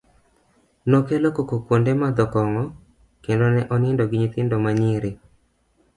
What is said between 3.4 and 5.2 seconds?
ne onindo gi nyithindo ma nyiri